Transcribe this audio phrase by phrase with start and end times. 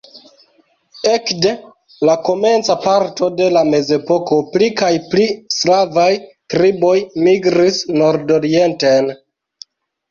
[1.09, 1.51] Ekde
[2.09, 6.11] la komenca parto de la mezepoko pli kaj pli slavaj
[6.57, 9.17] triboj migris nordorienten.